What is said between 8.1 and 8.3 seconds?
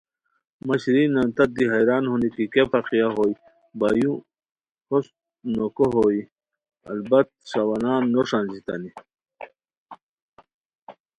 نو